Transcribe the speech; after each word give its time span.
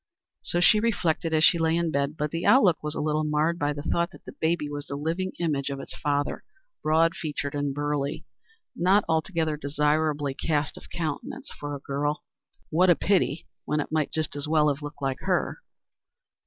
So 0.41 0.59
she 0.59 0.79
reflected 0.79 1.31
as 1.31 1.43
she 1.43 1.59
lay 1.59 1.77
in 1.77 1.91
bed, 1.91 2.17
but 2.17 2.31
the 2.31 2.43
outlook 2.43 2.81
was 2.81 2.95
a 2.95 2.99
little 2.99 3.23
marred 3.23 3.59
by 3.59 3.71
the 3.71 3.83
thought 3.83 4.09
that 4.09 4.25
the 4.25 4.31
baby 4.41 4.67
was 4.67 4.87
the 4.87 4.95
living 4.95 5.31
image 5.37 5.69
of 5.69 5.79
its 5.79 5.95
father 5.95 6.43
broad 6.81 7.13
featured 7.15 7.53
and 7.53 7.71
burly 7.71 8.25
not 8.75 9.03
altogether 9.07 9.57
desirable 9.57 10.33
cast 10.43 10.75
of 10.75 10.89
countenance 10.89 11.51
for 11.59 11.75
a 11.75 11.79
girl. 11.81 12.23
What 12.71 12.89
a 12.89 12.95
pity, 12.95 13.45
when 13.65 13.79
it 13.79 13.91
might 13.91 14.11
just 14.11 14.35
as 14.35 14.47
well 14.47 14.69
have 14.69 14.81
looked 14.81 15.03
like 15.03 15.19
her. 15.19 15.59